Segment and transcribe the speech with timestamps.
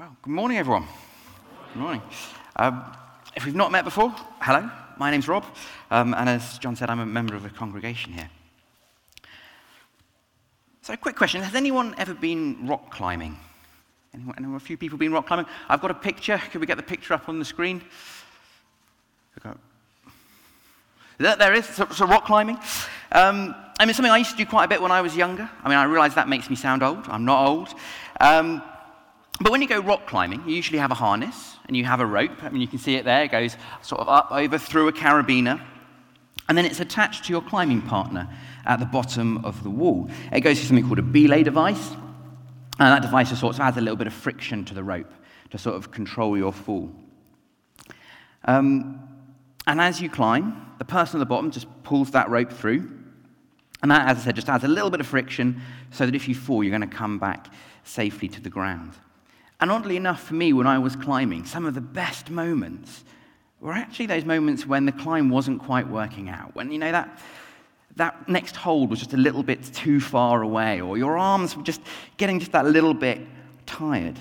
[0.00, 0.86] Well, good morning, everyone.
[1.74, 2.02] Good morning.
[2.56, 2.82] Um,
[3.36, 4.08] if we've not met before,
[4.40, 5.44] hello, my name's Rob,
[5.90, 8.30] um, and as John said, I'm a member of the congregation here.
[10.80, 13.36] So, a quick question Has anyone ever been rock climbing?
[14.14, 15.44] Anyone, anyone, a few people been rock climbing?
[15.68, 16.40] I've got a picture.
[16.50, 17.82] Could we get the picture up on the screen?
[21.18, 22.56] There, there is, so, so rock climbing.
[23.12, 25.50] Um, I mean, something I used to do quite a bit when I was younger.
[25.62, 27.04] I mean, I realize that makes me sound old.
[27.08, 27.74] I'm not old.
[28.18, 28.62] Um,
[29.40, 32.06] but when you go rock climbing, you usually have a harness and you have a
[32.06, 32.42] rope.
[32.42, 33.24] I mean, you can see it there.
[33.24, 35.60] It goes sort of up, over, through a carabiner.
[36.48, 38.28] And then it's attached to your climbing partner
[38.66, 40.10] at the bottom of the wall.
[40.32, 41.90] It goes through something called a belay device.
[42.78, 45.12] And that device just sort of adds a little bit of friction to the rope
[45.50, 46.90] to sort of control your fall.
[48.44, 49.00] Um,
[49.66, 52.90] and as you climb, the person at the bottom just pulls that rope through.
[53.82, 56.28] And that, as I said, just adds a little bit of friction so that if
[56.28, 57.52] you fall, you're going to come back
[57.84, 58.92] safely to the ground.
[59.60, 63.04] And oddly enough, for me, when I was climbing, some of the best moments
[63.60, 66.54] were actually those moments when the climb wasn't quite working out.
[66.54, 67.18] When, you know, that,
[67.96, 71.62] that next hold was just a little bit too far away, or your arms were
[71.62, 71.82] just
[72.16, 73.20] getting just that little bit
[73.66, 74.18] tired.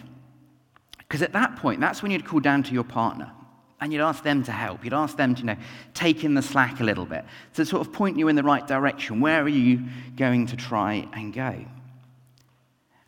[0.97, 3.31] Because at that point, that's when you'd call down to your partner
[3.81, 4.83] and you'd ask them to help.
[4.83, 5.55] You'd ask them to, you know,
[5.93, 8.67] take in the slack a little bit to sort of point you in the right
[8.67, 9.21] direction.
[9.21, 9.85] Where are you
[10.17, 11.65] going to try and go?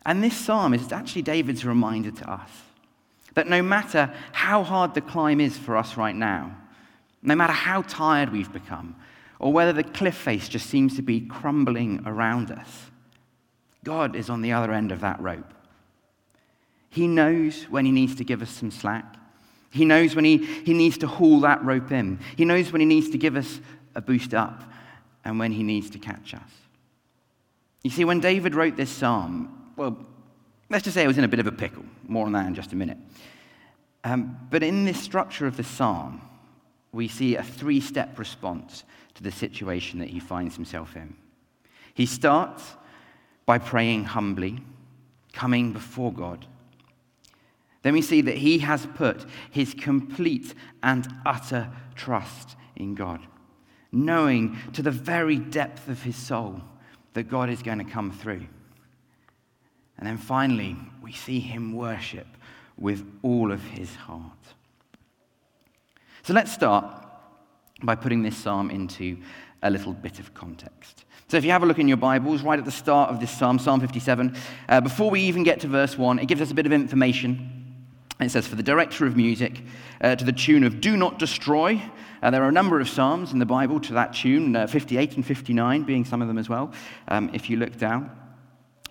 [0.04, 2.50] And this psalm is actually David's reminder to us
[3.34, 6.56] that no matter how hard the climb is for us right now,
[7.22, 8.96] no matter how tired we've become,
[9.38, 12.90] or whether the cliff face just seems to be crumbling around us,
[13.84, 15.54] God is on the other end of that rope.
[16.90, 19.16] He knows when He needs to give us some slack.
[19.70, 22.18] He knows when he, he needs to haul that rope in.
[22.36, 23.60] He knows when He needs to give us
[23.94, 24.62] a boost up
[25.24, 26.50] and when He needs to catch us.
[27.82, 29.96] You see, when David wrote this psalm, well,
[30.70, 31.82] let's just say I was in a bit of a pickle.
[32.06, 32.98] More on that in just a minute.
[34.04, 36.20] Um, but in this structure of the psalm,
[36.92, 41.16] we see a three step response to the situation that he finds himself in.
[41.94, 42.76] He starts
[43.44, 44.60] by praying humbly,
[45.32, 46.46] coming before God.
[47.82, 50.54] Then we see that he has put his complete
[50.84, 53.20] and utter trust in God,
[53.90, 56.60] knowing to the very depth of his soul
[57.14, 58.46] that God is going to come through.
[60.02, 62.26] And then finally, we see him worship
[62.76, 64.32] with all of his heart.
[66.24, 67.06] So let's start
[67.84, 69.16] by putting this psalm into
[69.62, 71.04] a little bit of context.
[71.28, 73.30] So if you have a look in your Bibles, right at the start of this
[73.30, 74.36] psalm, Psalm 57,
[74.68, 77.76] uh, before we even get to verse 1, it gives us a bit of information.
[78.18, 79.62] It says, For the director of music,
[80.00, 81.80] uh, to the tune of Do Not Destroy.
[82.24, 85.14] Uh, there are a number of psalms in the Bible to that tune, uh, 58
[85.14, 86.72] and 59 being some of them as well,
[87.06, 88.10] um, if you look down.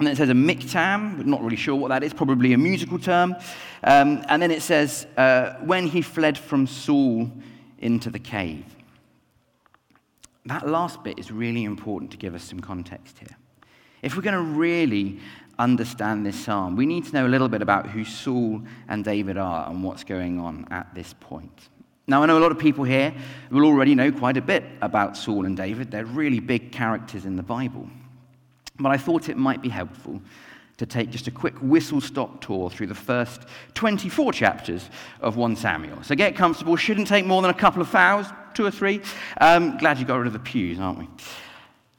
[0.02, 2.58] And then it says a miktam, we're not really sure what that is, probably a
[2.58, 3.36] musical term.
[3.84, 7.32] Um, and then it says, uh, when he fled from Saul
[7.78, 8.66] into the cave.
[10.48, 13.38] That last bit is really important to give us some context here.
[14.02, 15.20] If we're going to really
[15.60, 19.38] understand this psalm, we need to know a little bit about who Saul and David
[19.38, 21.70] are and what's going on at this point.
[22.08, 23.14] Now, I know a lot of people here
[23.52, 25.92] will already know quite a bit about Saul and David.
[25.92, 27.88] They're really big characters in the Bible.
[28.82, 30.22] But I thought it might be helpful
[30.78, 33.44] to take just a quick whistle stop tour through the first
[33.76, 36.02] 24 chapters of 1 Samuel.
[36.02, 38.26] So get comfortable, shouldn't take more than a couple of hours,
[38.56, 39.02] two or three.
[39.40, 41.08] Um, glad you got rid of the pews, aren't we?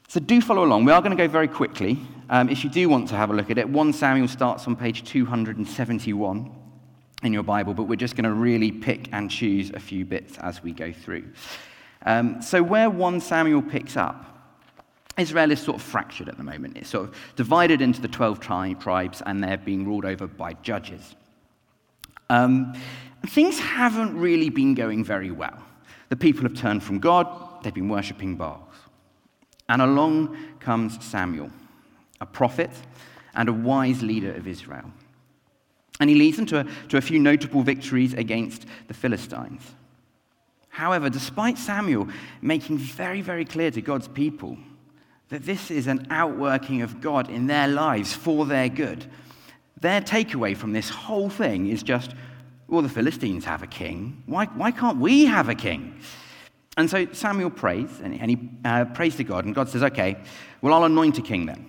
[0.09, 0.85] So do follow along.
[0.85, 1.97] We are going to go very quickly.
[2.29, 4.75] Um, if you do want to have a look at it, 1 Samuel starts on
[4.75, 6.51] page 271
[7.23, 10.37] in your Bible, but we're just going to really pick and choose a few bits
[10.39, 11.23] as we go through.
[12.05, 14.32] Um, so where 1 Samuel picks up
[15.17, 16.77] Israel is sort of fractured at the moment.
[16.77, 20.53] It's sort of divided into the 12 tri- tribes, and they're being ruled over by
[20.53, 21.15] judges.
[22.29, 22.73] Um,
[23.27, 25.57] things haven't really been going very well.
[26.09, 27.27] The people have turned from God,
[27.63, 28.73] they've been worshipping Baals.
[29.69, 31.51] And along comes Samuel,
[32.19, 32.71] a prophet
[33.35, 34.91] and a wise leader of Israel.
[35.99, 39.61] And he leads them to a, to a few notable victories against the Philistines.
[40.69, 42.07] However, despite Samuel
[42.41, 44.57] making very, very clear to God's people
[45.33, 49.03] that this is an outworking of God in their lives for their good.
[49.81, 52.13] Their takeaway from this whole thing is just,
[52.67, 54.21] well, the Philistines have a king.
[54.27, 55.99] Why, why can't we have a king?
[56.77, 60.17] And so Samuel prays, and he uh, prays to God, and God says, okay,
[60.61, 61.65] well, I'll anoint a king then.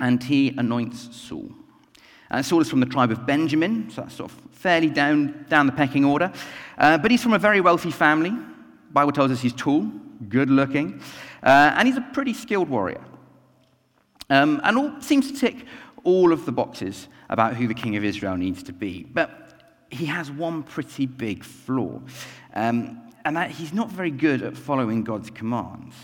[0.00, 1.52] And he anoints Saul.
[2.28, 5.66] Uh, Saul is from the tribe of Benjamin, so that's sort of fairly down, down
[5.66, 6.32] the pecking order.
[6.76, 8.30] Uh, but he's from a very wealthy family.
[8.30, 9.88] The Bible tells us he's tall,
[10.28, 11.00] good looking.
[11.42, 13.04] Uh, and he's a pretty skilled warrior.
[14.30, 15.66] Um, and all, seems to tick
[16.02, 19.04] all of the boxes about who the king of Israel needs to be.
[19.04, 19.40] But
[19.90, 22.00] he has one pretty big flaw,
[22.54, 25.94] um, and that he's not very good at following God's commands.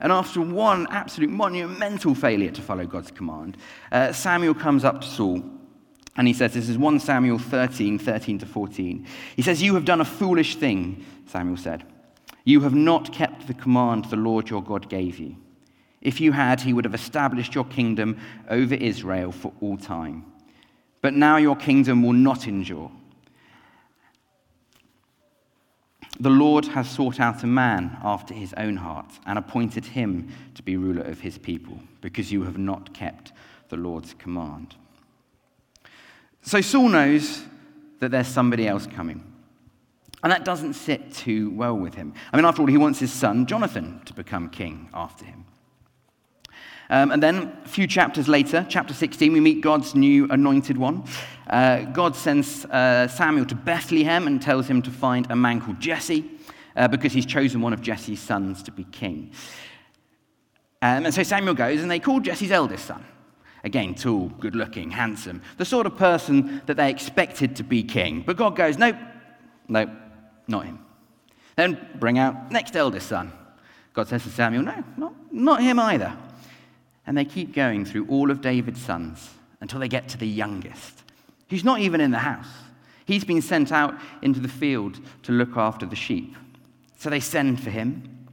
[0.00, 3.56] And after one absolute monumental failure to follow God's command,
[3.92, 5.44] uh, Samuel comes up to Saul
[6.16, 9.06] and he says, This is 1 Samuel 13, 13 to 14.
[9.36, 11.84] He says, You have done a foolish thing, Samuel said.
[12.44, 15.36] You have not kept the command the Lord your God gave you.
[16.00, 18.18] If you had, he would have established your kingdom
[18.48, 20.24] over Israel for all time.
[21.00, 22.90] But now your kingdom will not endure.
[26.20, 30.62] The Lord has sought out a man after his own heart and appointed him to
[30.62, 33.32] be ruler of his people, because you have not kept
[33.68, 34.76] the Lord's command.
[36.42, 37.42] So Saul knows
[38.00, 39.31] that there's somebody else coming.
[40.22, 42.14] And that doesn't sit too well with him.
[42.32, 45.46] I mean, after all, he wants his son, Jonathan, to become king after him.
[46.90, 51.04] Um, and then a few chapters later, chapter 16, we meet God's new anointed one.
[51.48, 55.80] Uh, God sends uh, Samuel to Bethlehem and tells him to find a man called
[55.80, 56.30] Jesse
[56.76, 59.32] uh, because he's chosen one of Jesse's sons to be king.
[60.82, 63.04] Um, and so Samuel goes and they call Jesse's eldest son.
[63.64, 68.22] Again, tall, good looking, handsome, the sort of person that they expected to be king.
[68.26, 68.96] But God goes, nope,
[69.68, 69.88] nope,
[70.52, 70.78] not him.
[71.56, 73.32] Then bring out next eldest son.
[73.92, 76.16] God says to Samuel, no, not, not him either.
[77.06, 81.02] And they keep going through all of David's sons until they get to the youngest,
[81.50, 82.48] who's not even in the house.
[83.04, 86.36] He's been sent out into the field to look after the sheep.
[86.96, 88.28] So they send for him.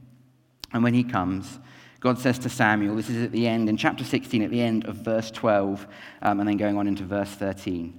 [0.72, 1.58] And when he comes,
[1.98, 4.86] God says to Samuel, this is at the end, in chapter 16, at the end
[4.86, 5.86] of verse 12,
[6.22, 7.98] um, and then going on into verse 13.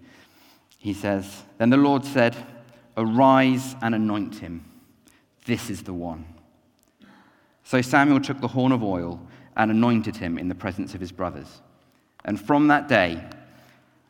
[0.79, 2.35] He says, Then the Lord said,
[2.97, 4.65] Arise and anoint him.
[5.45, 6.25] This is the one.
[7.63, 11.11] So Samuel took the horn of oil and anointed him in the presence of his
[11.11, 11.61] brothers.
[12.25, 13.23] And from that day,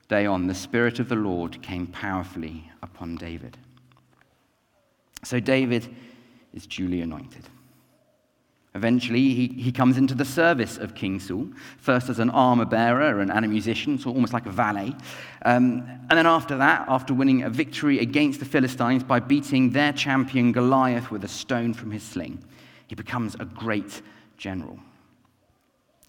[0.08, 3.58] day on, the Spirit of the Lord came powerfully upon David.
[5.24, 5.96] So David
[6.54, 7.48] is duly anointed.
[8.74, 13.20] Eventually, he, he comes into the service of King Saul, first as an armor bearer
[13.20, 14.96] and, and a musician, so almost like a valet.
[15.44, 19.92] Um, and then after that, after winning a victory against the Philistines by beating their
[19.92, 22.42] champion Goliath with a stone from his sling,
[22.88, 24.02] he becomes a great
[24.38, 24.80] general.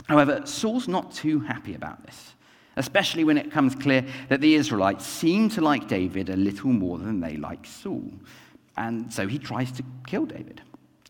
[0.06, 2.34] However, Saul's not too happy about this,
[2.76, 6.98] especially when it comes clear that the Israelites seem to like David a little more
[6.98, 8.12] than they like Saul.
[8.76, 10.60] And so he tries to kill David,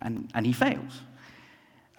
[0.00, 1.02] and, and he fails.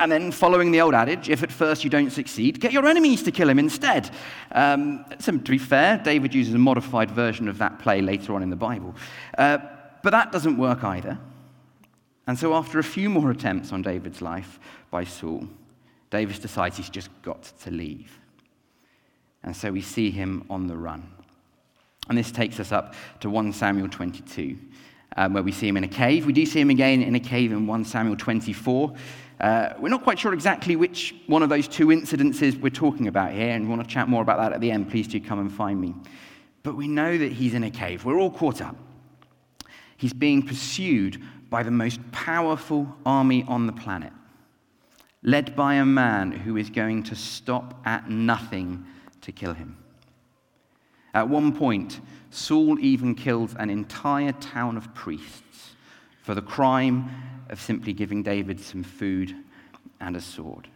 [0.04, 3.24] And then, following the old adage, if at first you don't succeed, get your enemies
[3.24, 4.10] to kill him instead.
[4.52, 8.44] Um, so, to be fair, David uses a modified version of that play later on
[8.44, 8.94] in the Bible.
[9.38, 9.60] Uh,
[10.04, 11.18] but that doesn't work either.
[12.28, 14.60] And so, after a few more attempts on David's life
[14.92, 15.48] by Saul,
[16.10, 18.20] David decides he's just got to leave.
[19.42, 21.10] And so we see him on the run.
[22.10, 24.58] And this takes us up to 1 Samuel 22,
[25.18, 26.26] um, where we see him in a cave.
[26.26, 28.94] We do see him again in a cave in 1 Samuel 24.
[29.40, 33.32] Uh, we're not quite sure exactly which one of those two incidences we're talking about
[33.32, 34.90] here, and we want to chat more about that at the end.
[34.90, 35.94] Please do come and find me.
[36.64, 38.06] But we know that he's in a cave.
[38.06, 38.76] We're all caught up.
[39.98, 44.14] He's being pursued by the most powerful army on the planet
[45.24, 48.86] led by a man who is going to stop at nothing
[49.22, 49.78] to kill him.
[51.14, 52.00] At one point,
[52.32, 55.72] Saul even kills an entire town of priests
[56.22, 57.10] for the crime
[57.50, 59.36] of simply giving David some food
[60.00, 60.68] and a sword.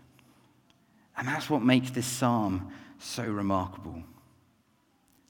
[1.18, 4.04] And that's what makes this psalm so remarkable.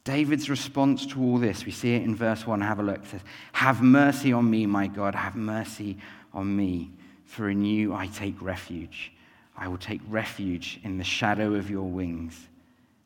[0.03, 2.61] David's response to all this, we see it in verse 1.
[2.61, 3.03] Have a look.
[3.03, 3.21] It says,
[3.53, 5.97] Have mercy on me, my God, have mercy
[6.33, 6.91] on me
[7.27, 9.11] for in you I take refuge.
[9.55, 12.47] I will take refuge in the shadow of your wings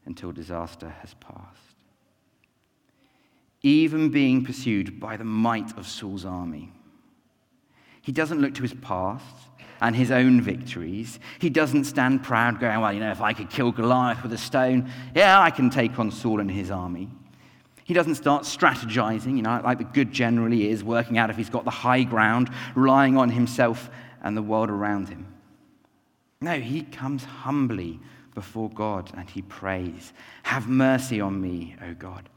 [0.05, 1.70] until disaster has passed.
[3.63, 6.71] Even being pursued by the might of Saul's army,
[8.01, 9.25] he doesn't look to his past
[9.79, 11.19] and his own victories.
[11.39, 14.37] He doesn't stand proud, going, Well, you know, if I could kill Goliath with a
[14.37, 17.09] stone, yeah, I can take on Saul and his army.
[17.83, 21.49] He doesn't start strategizing, you know, like the good generally is, working out if he's
[21.49, 23.89] got the high ground, relying on himself
[24.23, 25.27] and the world around him.
[26.39, 27.99] No, he comes humbly
[28.33, 30.13] before God and he prays,
[30.43, 32.29] Have mercy on me, O God.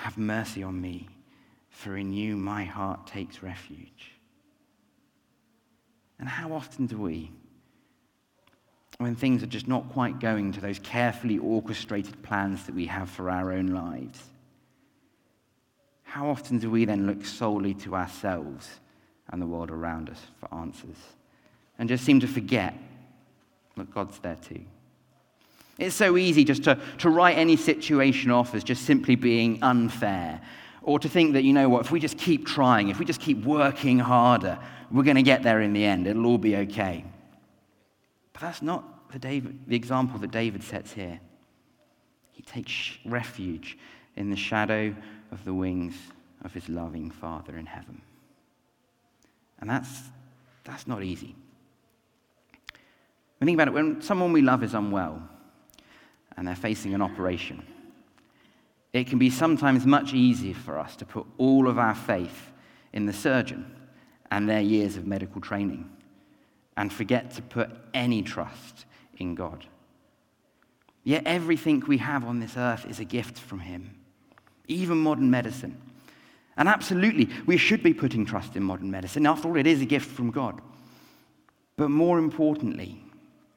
[0.00, 1.10] Have mercy on me,
[1.68, 4.12] for in you my heart takes refuge.
[6.18, 7.30] And how often do we,
[8.96, 13.10] when things are just not quite going to those carefully orchestrated plans that we have
[13.10, 14.22] for our own lives,
[16.04, 18.80] how often do we then look solely to ourselves
[19.28, 20.96] and the world around us for answers
[21.78, 22.72] and just seem to forget
[23.76, 24.64] that God's there too?
[25.80, 30.40] It's so easy just to, to write any situation off as just simply being unfair,
[30.82, 33.20] or to think that, you know what, if we just keep trying, if we just
[33.20, 34.58] keep working harder,
[34.90, 36.06] we're going to get there in the end.
[36.06, 37.04] It'll all be okay.
[38.32, 41.18] But that's not the, David, the example that David sets here.
[42.32, 43.78] He takes refuge
[44.16, 44.94] in the shadow
[45.32, 45.94] of the wings
[46.44, 48.02] of his loving Father in heaven.
[49.60, 50.02] And that's,
[50.64, 51.34] that's not easy.
[53.38, 55.22] When think about it, when someone we love is unwell,
[56.40, 57.62] and they're facing an operation,
[58.94, 62.50] it can be sometimes much easier for us to put all of our faith
[62.94, 63.70] in the surgeon
[64.30, 65.86] and their years of medical training
[66.78, 68.86] and forget to put any trust
[69.18, 69.66] in God.
[71.04, 73.94] Yet everything we have on this earth is a gift from Him,
[74.66, 75.78] even modern medicine.
[76.56, 79.26] And absolutely, we should be putting trust in modern medicine.
[79.26, 80.62] After all, it is a gift from God.
[81.76, 83.04] But more importantly,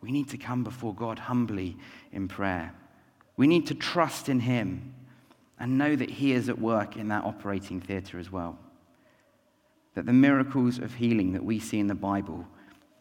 [0.04, 1.78] we need to come before God humbly
[2.12, 2.74] in prayer.
[3.38, 4.94] We need to trust in Him
[5.58, 8.60] and know that He is at work in that operating theatre as well.
[9.96, 12.46] That the miracles of healing that we see in the Bible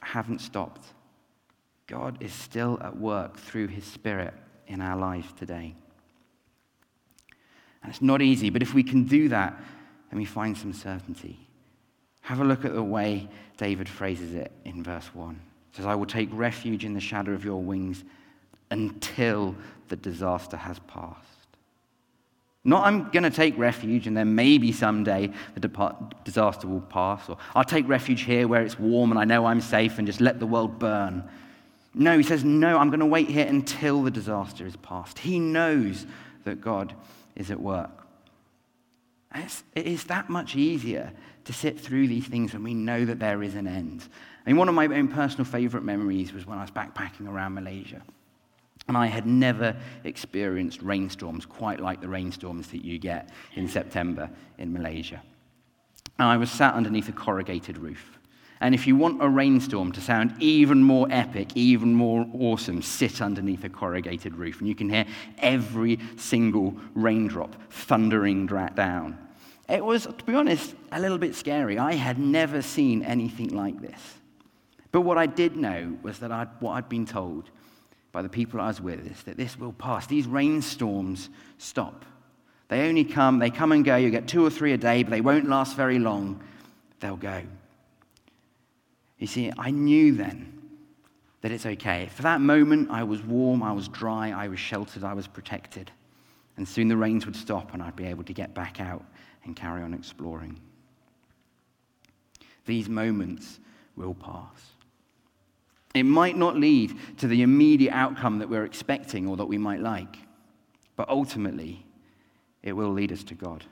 [0.01, 0.87] haven't stopped.
[1.89, 4.35] God is still at work through His Spirit
[4.69, 5.75] in our lives today.
[7.83, 9.61] And it's not easy, but if we can do that,
[10.09, 11.49] then we find some certainty.
[12.21, 15.41] Have a look at the way David phrases it in verse 1
[15.73, 18.05] says, I will take refuge in the shadow of your wings
[18.71, 19.55] until
[19.89, 21.19] the disaster has passed.
[22.65, 27.37] Not I'm going to take refuge and then maybe someday the disaster will pass, or
[27.55, 30.39] I'll take refuge here where it's warm and I know I'm safe and just let
[30.39, 31.29] the world burn.
[31.95, 35.19] No, he says, No, I'm going to wait here until the disaster is past.
[35.19, 36.07] He knows
[36.45, 36.95] that God
[37.35, 38.07] is at work.
[39.35, 41.13] It's, it is that much easier
[41.45, 44.07] to sit through these things when we know that there is an end.
[44.47, 48.03] Mean, one of my own personal favorite memories was when I was backpacking around Malaysia.
[48.89, 54.29] And I had never experienced rainstorms quite like the rainstorms that you get in September
[54.59, 55.23] in Malaysia.
[56.19, 58.19] And I was sat underneath a corrugated roof.
[58.61, 63.21] And if you want a rainstorm to sound even more epic, even more awesome, sit
[63.21, 64.61] underneath a corrugated roof.
[64.61, 65.05] And you can hear
[65.39, 69.19] every single raindrop thundering down.
[69.69, 71.79] It was, to be honest, a little bit scary.
[71.79, 74.01] I had never seen anything like this.
[74.93, 77.51] But what I did know was that I'd, what I'd been told
[78.13, 80.07] by the people I was with is that this will pass.
[80.07, 82.05] These rainstorms stop.
[82.69, 83.97] They only come, they come and go.
[83.97, 86.43] You get two or three a day, but they won't last very long.
[87.01, 87.43] They'll go.
[89.19, 90.61] You see, I knew then
[91.41, 92.09] that it's okay.
[92.15, 95.91] For that moment, I was warm, I was dry, I was sheltered, I was protected.
[96.57, 99.05] And soon the rains would stop and I'd be able to get back out
[99.45, 100.61] and carry on exploring.
[102.67, 103.59] These moments
[103.97, 104.73] will pass.
[105.95, 109.81] It might not lead to the immediate outcome that we're expecting or that we might
[109.81, 110.17] like,
[110.97, 111.85] but ultimately,
[112.63, 113.65] it will lead us to God.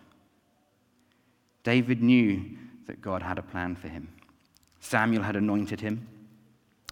[1.62, 2.42] David knew
[2.86, 4.08] that God had a plan for him.
[4.80, 6.06] Samuel had anointed him,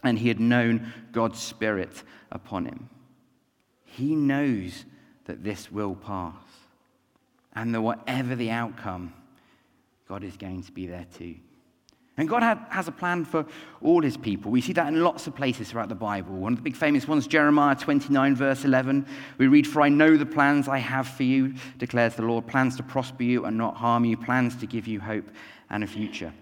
[0.03, 2.89] and he had known God's Spirit upon him.
[3.83, 4.85] He knows
[5.25, 6.35] that this will pass,
[7.53, 9.13] and that whatever the outcome,
[10.07, 11.35] God is going to be there too.
[12.19, 13.45] And God had, has a plan for
[13.81, 14.51] all his people.
[14.51, 16.35] We see that in lots of places throughout the Bible.
[16.35, 19.07] One of the big famous ones, Jeremiah 29, verse 11.
[19.37, 22.75] We read, For I know the plans I have for you, declares the Lord plans
[22.75, 25.29] to prosper you and not harm you, plans to give you hope
[25.69, 26.33] and a future.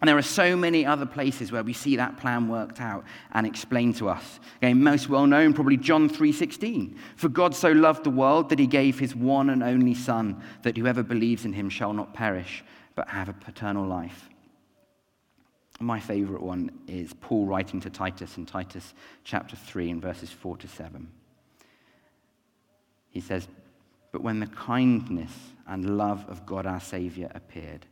[0.00, 3.46] And there are so many other places where we see that plan worked out and
[3.46, 4.40] explained to us.
[4.62, 6.96] Again, most well known, probably John 3:16.
[7.16, 10.78] For God so loved the world that he gave his one and only Son, that
[10.78, 14.30] whoever believes in him shall not perish, but have a paternal life.
[15.80, 20.56] My favorite one is Paul writing to Titus in Titus chapter 3 and verses 4
[20.58, 21.08] to 7.
[23.10, 23.48] He says,
[24.12, 25.32] But when the kindness
[25.66, 27.86] and love of God our Savior appeared,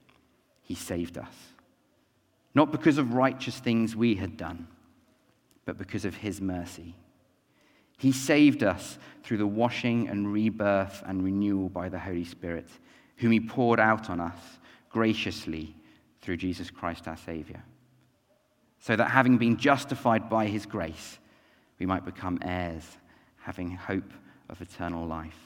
[0.62, 1.35] he saved us.
[2.55, 4.69] Not because of righteous things we had done,
[5.65, 6.95] but because of his mercy.
[7.99, 12.69] He saved us through the washing and rebirth and renewal by the Holy Spirit,
[13.17, 14.39] whom he poured out on us
[14.89, 15.75] graciously
[16.21, 17.62] through Jesus Christ our Savior
[18.83, 21.19] so that having been justified by his grace,
[21.79, 22.83] we might become heirs,
[23.41, 24.12] having hope
[24.51, 25.39] of eternal life.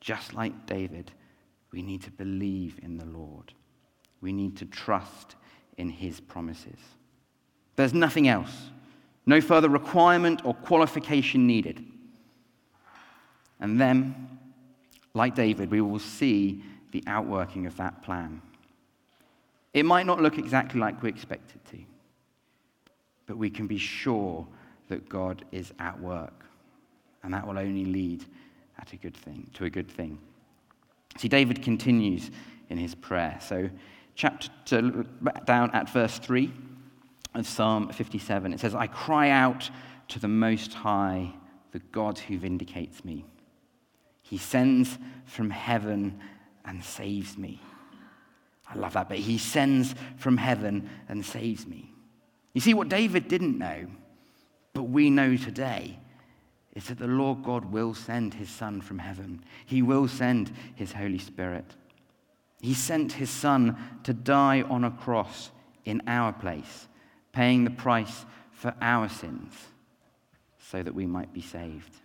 [0.00, 1.12] Just like David,
[1.72, 3.52] we need to believe in the Lord.
[4.22, 5.36] We need to trust
[5.76, 6.78] in his promises.
[7.76, 8.70] There's nothing else,
[9.26, 11.84] no further requirement or qualification needed.
[13.60, 14.38] And then,
[15.12, 18.40] like David, we will see the outworking of that plan.
[19.72, 21.82] It might not look exactly like we expect it to,
[23.26, 24.46] but we can be sure
[24.88, 26.44] that God is at work.
[27.22, 28.24] And that will only lead
[28.78, 30.18] at a good thing, to a good thing.
[31.18, 32.30] See, David continues
[32.68, 33.38] in his prayer.
[33.40, 33.68] So,
[34.14, 35.04] chapter
[35.44, 36.52] down at verse 3
[37.34, 39.70] of Psalm 57, it says, I cry out
[40.08, 41.32] to the Most High,
[41.72, 43.24] the God who vindicates me.
[44.22, 46.20] He sends from heaven
[46.64, 47.60] and saves me.
[48.70, 51.92] I love that But He sends from heaven and saves me.
[52.52, 53.86] You see, what David didn't know,
[54.72, 55.98] but we know today,
[56.74, 59.44] is that the Lord God will send his Son from heaven.
[59.66, 61.74] He will send his Holy Spirit.
[62.60, 65.50] He sent his Son to die on a cross
[65.84, 66.88] in our place,
[67.32, 69.52] paying the price for our sins
[70.58, 71.96] so that we might be saved.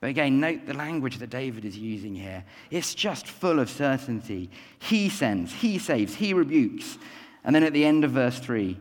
[0.00, 2.44] But again, note the language that David is using here.
[2.70, 4.50] It's just full of certainty.
[4.78, 6.98] He sends, he saves, he rebukes.
[7.44, 8.78] And then at the end of verse 3,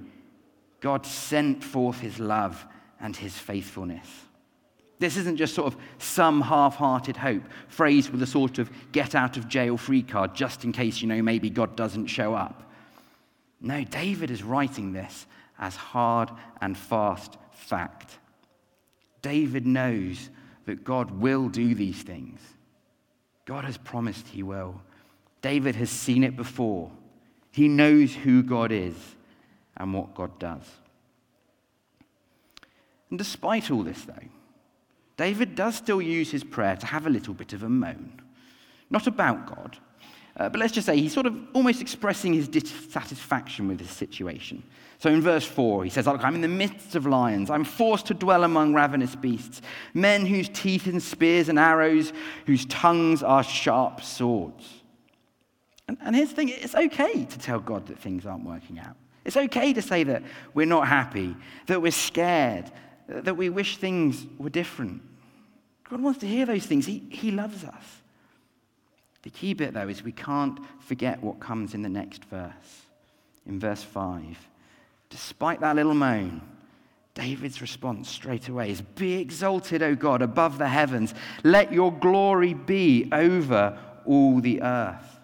[0.80, 2.66] God sent forth his love
[3.00, 4.08] and his faithfulness.
[5.00, 9.14] This isn't just sort of some half hearted hope, phrased with a sort of get
[9.14, 12.72] out of jail free card just in case, you know, maybe God doesn't show up.
[13.62, 15.26] No, David is writing this
[15.60, 16.30] as hard
[16.62, 18.18] and fast fact.
[19.22, 20.30] David knows
[20.68, 22.40] that God will do these things.
[23.46, 24.82] God has promised he will.
[25.42, 26.92] David has seen it before.
[27.52, 28.94] He knows who God is
[29.78, 30.66] and what God does.
[33.10, 34.14] And despite all this, though,
[35.16, 38.22] David does still use his prayer to have a little bit of a moan.
[38.90, 39.78] Not about God,
[40.38, 44.62] uh, but let's just say he's sort of almost expressing his dissatisfaction with his situation.
[45.00, 47.50] So in verse 4, he says, Look, I'm in the midst of lions.
[47.50, 49.62] I'm forced to dwell among ravenous beasts,
[49.94, 52.14] men whose teeth and spears and arrows,
[52.46, 54.68] whose tongues are sharp swords.
[55.88, 58.96] And, and here's the thing it's okay to tell God that things aren't working out.
[59.26, 62.72] It's okay to say that we're not happy, that we're scared,
[63.08, 65.02] that we wish things were different.
[65.90, 66.86] God wants to hear those things.
[66.86, 68.02] He, he loves us.
[69.28, 72.86] The key bit, though, is we can't forget what comes in the next verse.
[73.46, 74.24] In verse 5,
[75.10, 76.42] despite that little moan,
[77.14, 81.14] David's response straight away is Be exalted, O God, above the heavens.
[81.44, 85.20] Let your glory be over all the earth.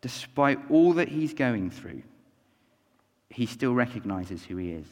[0.00, 2.04] Despite all that he's going through,
[3.30, 4.86] he still recognizes who he is.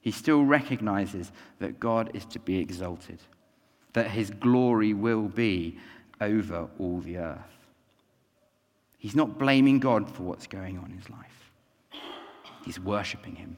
[0.00, 3.20] He still recognizes that God is to be exalted,
[3.92, 5.78] that his glory will be
[6.20, 7.38] over all the earth.
[8.98, 11.52] He's not blaming God for what's going on in his life,
[12.64, 13.56] he's worshiping him.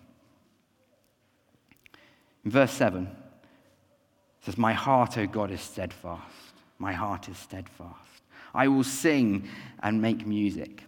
[2.44, 6.22] In verse 7, it says, My heart, O God, is steadfast.
[6.78, 7.96] My heart is steadfast.
[8.54, 9.48] I will sing
[9.82, 10.82] and make music.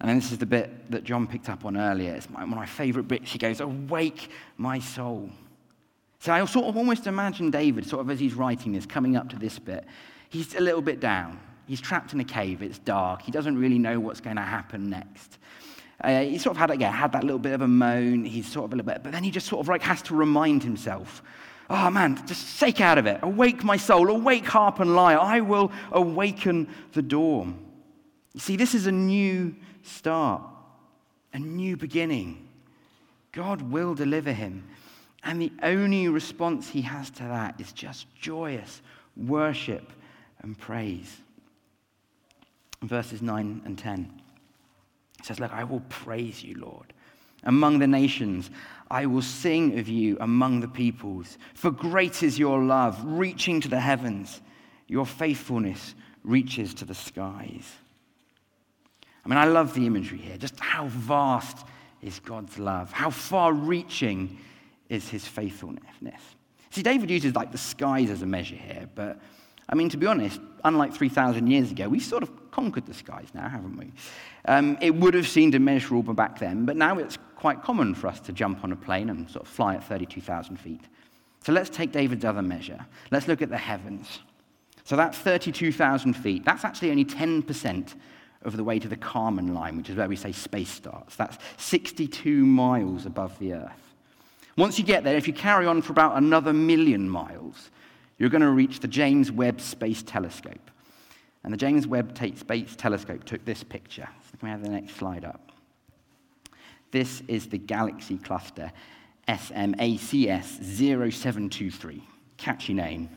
[0.00, 2.14] And then this is the bit that John picked up on earlier.
[2.14, 3.32] It's my, one of my favorite bits.
[3.32, 5.30] He goes, Awake, my soul.
[6.18, 9.28] So I sort of almost imagine David, sort of as he's writing this, coming up
[9.30, 9.86] to this bit
[10.34, 11.40] he's a little bit down.
[11.66, 13.22] He's trapped in a cave, it's dark.
[13.22, 15.38] He doesn't really know what's going to happen next.
[16.00, 18.24] Uh, he sort of had, again, had that little bit of a moan.
[18.24, 20.14] He's sort of a little bit, but then he just sort of like has to
[20.14, 21.22] remind himself
[21.70, 23.20] Oh man, just shake out of it.
[23.22, 25.18] Awake my soul, awake harp and lyre.
[25.18, 27.58] I will awaken the dawn.
[28.34, 30.42] You see, this is a new start,
[31.32, 32.46] a new beginning.
[33.32, 34.68] God will deliver him.
[35.22, 38.82] And the only response he has to that is just joyous
[39.16, 39.90] worship
[40.44, 41.16] and praise.
[42.82, 44.20] Verses 9 and 10.
[45.18, 46.92] It says, Look, I will praise you, Lord.
[47.44, 48.50] Among the nations,
[48.90, 51.38] I will sing of you among the peoples.
[51.54, 54.40] For great is your love, reaching to the heavens.
[54.86, 57.70] Your faithfulness reaches to the skies.
[59.24, 60.36] I mean, I love the imagery here.
[60.36, 61.66] Just how vast
[62.02, 62.92] is God's love?
[62.92, 64.38] How far reaching
[64.90, 65.84] is his faithfulness?
[66.70, 69.18] See, David uses like the skies as a measure here, but
[69.68, 73.28] I mean, to be honest, unlike 3,000 years ago, we've sort of conquered the skies
[73.34, 73.92] now, haven't we?
[74.46, 78.20] Um, it would have seemed immeasurable back then, but now it's quite common for us
[78.20, 80.82] to jump on a plane and sort of fly at 32,000 feet.
[81.42, 82.86] So let's take David's other measure.
[83.10, 84.20] Let's look at the heavens.
[84.84, 86.44] So that's 32,000 feet.
[86.44, 87.94] That's actually only 10%
[88.42, 91.16] of the way to the Kármán line, which is where we say space starts.
[91.16, 93.94] That's 62 miles above the Earth.
[94.56, 97.70] Once you get there, if you carry on for about another million miles,
[98.18, 100.70] you're going to reach the James Webb Space Telescope.
[101.42, 104.08] And the James Webb Space Telescope took this picture.
[104.30, 105.52] So can we have the next slide up?
[106.90, 108.72] This is the galaxy cluster
[109.28, 112.02] SMACS 0723.
[112.36, 113.08] Catchy name.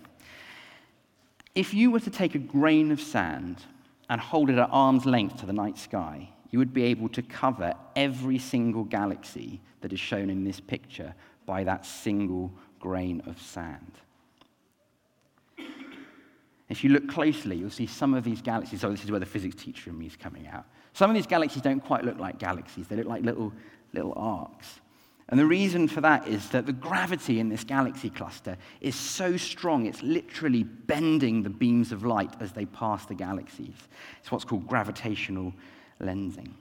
[1.53, 3.63] If you were to take a grain of sand
[4.10, 7.21] and hold it at arm's length to the night sky, you would be able to
[7.21, 11.13] cover every single galaxy that is shown in this picture
[11.45, 13.91] by that single grain of sand.
[16.69, 18.82] If you look closely, you'll see some of these galaxies.
[18.82, 20.65] So, this is where the physics teacher in me is coming out.
[20.93, 23.53] Some of these galaxies don't quite look like galaxies, they look like little,
[23.93, 24.82] little arcs.
[25.30, 29.36] And the reason for that is that the gravity in this galaxy cluster is so
[29.36, 33.75] strong, it's literally bending the beams of light as they pass the galaxies.
[34.21, 35.53] It's what's called gravitational
[35.99, 36.51] lensing.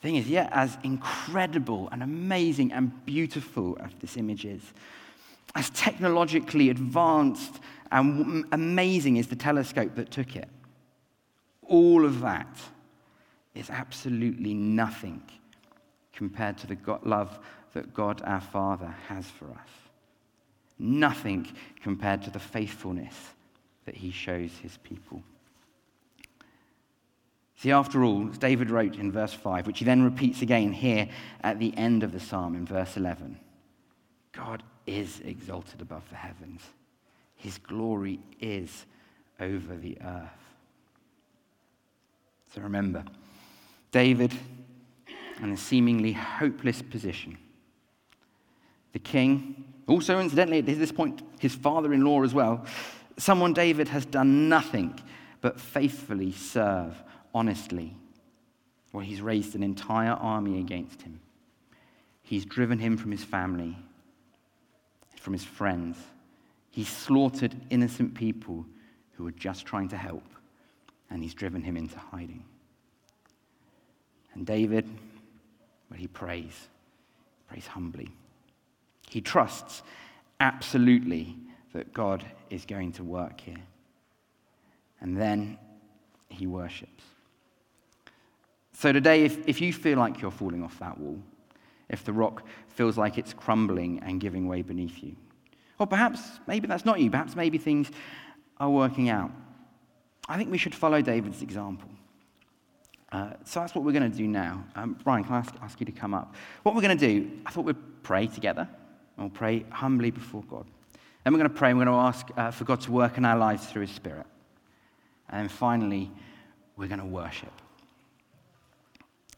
[0.00, 4.62] Thing is, yet as incredible and amazing and beautiful as this image is,
[5.54, 10.48] as technologically advanced and amazing is the telescope that took it,
[11.62, 12.58] all of that
[13.54, 15.22] is absolutely nothing
[16.12, 17.38] compared to the God, love
[17.72, 19.68] that God our Father has for us.
[20.78, 21.46] Nothing
[21.82, 23.14] compared to the faithfulness
[23.84, 25.22] that he shows his people.
[27.56, 31.08] See, after all, as David wrote in verse 5, which he then repeats again here
[31.42, 33.38] at the end of the psalm in verse 11
[34.36, 36.62] God is exalted above the heavens,
[37.36, 38.86] his glory is
[39.40, 40.30] over the earth.
[42.54, 43.04] So remember,
[43.90, 44.32] David
[45.40, 47.36] and a seemingly hopeless position.
[48.92, 52.64] The king, also incidentally at this point, his father in law as well,
[53.18, 54.98] someone David has done nothing
[55.40, 57.02] but faithfully serve
[57.34, 57.96] honestly.
[58.92, 61.20] Well, he's raised an entire army against him.
[62.22, 63.76] He's driven him from his family,
[65.24, 65.96] from his friends.
[66.70, 68.66] He slaughtered innocent people
[69.12, 70.28] who were just trying to help,
[71.08, 72.44] and he's driven him into hiding.
[74.34, 74.86] And David,
[75.88, 76.68] well, he prays,
[77.48, 78.10] prays humbly.
[79.08, 79.82] He trusts
[80.40, 81.38] absolutely
[81.72, 83.62] that God is going to work here.
[85.00, 85.56] And then
[86.28, 87.02] he worships.
[88.74, 91.18] So today, if, if you feel like you're falling off that wall,
[91.94, 95.16] if the rock feels like it's crumbling and giving way beneath you,
[95.78, 97.90] or perhaps maybe that's not you, perhaps maybe things
[98.58, 99.30] are working out,
[100.28, 101.88] I think we should follow David's example.
[103.12, 104.64] Uh, so that's what we're going to do now.
[104.74, 106.34] Um, Brian, can I ask, ask, you to come up?
[106.64, 108.68] What we're going to do, I thought we'd pray together.
[109.16, 110.66] We'll pray humbly before God.
[111.22, 113.16] Then we're going to pray and we're going to ask uh, for God to work
[113.16, 114.26] in our lives through His Spirit.
[115.28, 116.10] And then finally,
[116.76, 117.52] we're going to worship.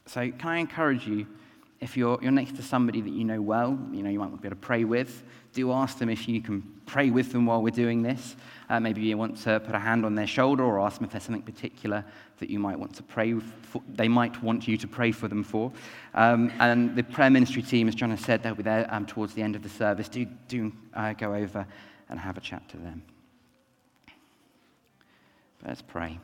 [0.06, 1.26] So, can I encourage you,
[1.80, 4.48] if you're, you're next to somebody that you know well, you know, you might be
[4.48, 7.70] able to pray with, do ask them if you can pray with them while we're
[7.70, 8.36] doing this.
[8.68, 11.12] Uh, maybe you want to put a hand on their shoulder or ask them if
[11.12, 12.04] there's something particular
[12.38, 15.44] that you might want to pray for, they might want you to pray for them
[15.44, 15.70] for.
[16.14, 19.34] Um, and the prayer ministry team, as John has said, they'll be there um, towards
[19.34, 20.08] the end of the service.
[20.08, 21.66] Do, do uh, go over
[22.08, 23.02] and have a chat to them.
[25.66, 26.18] Let's pray.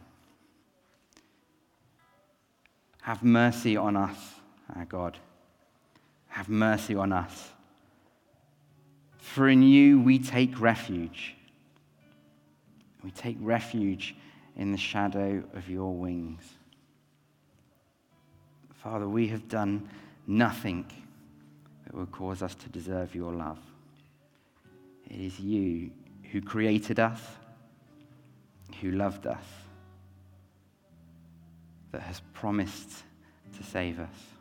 [3.02, 4.16] Have mercy on us,
[4.76, 5.18] our God.
[6.32, 7.50] Have mercy on us.
[9.18, 11.36] For in you we take refuge.
[13.04, 14.16] We take refuge
[14.56, 16.42] in the shadow of your wings.
[18.82, 19.90] Father, we have done
[20.26, 20.86] nothing
[21.84, 23.60] that will cause us to deserve your love.
[25.10, 25.90] It is you
[26.30, 27.20] who created us,
[28.80, 29.44] who loved us
[31.90, 32.90] that has promised
[33.58, 34.31] to save us.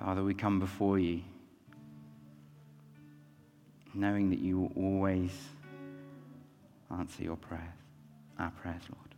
[0.00, 1.20] Father, we come before you
[3.92, 5.30] knowing that you will always
[6.90, 7.62] answer your prayers,
[8.38, 9.14] our prayers, Lord.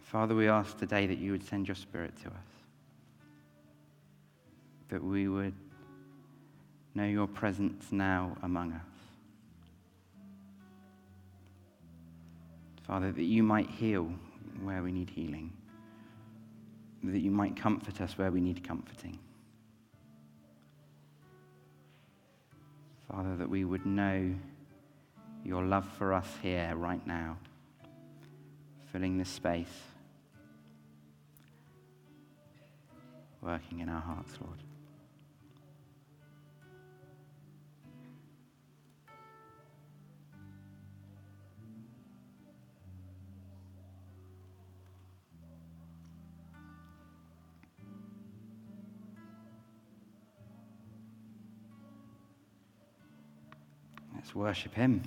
[0.00, 2.34] Father, we ask today that you would send your Spirit to us,
[4.90, 5.54] that we would
[6.94, 8.80] know your presence now among us.
[12.86, 14.12] Father, that you might heal
[14.64, 15.52] where we need healing,
[17.04, 19.18] that you might comfort us where we need comforting.
[23.10, 24.34] Father, that we would know
[25.44, 27.36] your love for us here right now,
[28.92, 29.66] filling this space,
[33.40, 34.58] working in our hearts, Lord.
[54.34, 55.02] Worship Him.